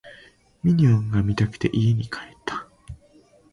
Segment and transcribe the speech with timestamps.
[0.63, 2.67] ミニオンが見たくて家に帰った